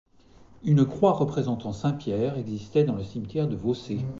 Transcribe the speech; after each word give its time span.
Une 0.63 0.83
croix 0.85 1.11
représentant 1.11 1.73
saint 1.73 1.93
Pierre 1.93 2.35
existait 2.35 2.85
dans 2.85 2.95
le 2.95 3.03
cimetière 3.03 3.47
de 3.47 3.55
Vaucé. 3.55 3.99